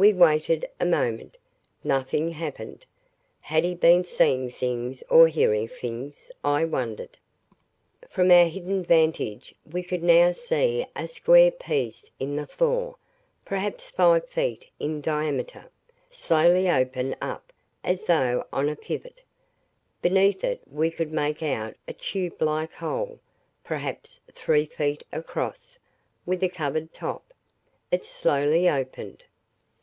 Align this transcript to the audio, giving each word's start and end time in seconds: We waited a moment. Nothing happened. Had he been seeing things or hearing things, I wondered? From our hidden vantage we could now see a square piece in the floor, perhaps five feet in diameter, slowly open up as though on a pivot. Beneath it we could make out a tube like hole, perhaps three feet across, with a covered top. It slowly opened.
We 0.00 0.14
waited 0.14 0.66
a 0.80 0.86
moment. 0.86 1.36
Nothing 1.84 2.30
happened. 2.30 2.86
Had 3.42 3.64
he 3.64 3.74
been 3.74 4.02
seeing 4.02 4.50
things 4.50 5.02
or 5.10 5.28
hearing 5.28 5.68
things, 5.68 6.30
I 6.42 6.64
wondered? 6.64 7.18
From 8.08 8.30
our 8.30 8.46
hidden 8.46 8.82
vantage 8.82 9.54
we 9.70 9.82
could 9.82 10.02
now 10.02 10.32
see 10.32 10.86
a 10.96 11.06
square 11.06 11.50
piece 11.50 12.10
in 12.18 12.34
the 12.34 12.46
floor, 12.46 12.96
perhaps 13.44 13.90
five 13.90 14.26
feet 14.26 14.70
in 14.78 15.02
diameter, 15.02 15.70
slowly 16.10 16.70
open 16.70 17.14
up 17.20 17.52
as 17.84 18.04
though 18.06 18.46
on 18.54 18.70
a 18.70 18.76
pivot. 18.76 19.20
Beneath 20.00 20.42
it 20.44 20.62
we 20.66 20.90
could 20.90 21.12
make 21.12 21.42
out 21.42 21.74
a 21.86 21.92
tube 21.92 22.40
like 22.40 22.72
hole, 22.72 23.20
perhaps 23.62 24.22
three 24.32 24.64
feet 24.64 25.02
across, 25.12 25.78
with 26.24 26.42
a 26.42 26.48
covered 26.48 26.94
top. 26.94 27.34
It 27.92 28.02
slowly 28.06 28.66
opened. 28.66 29.24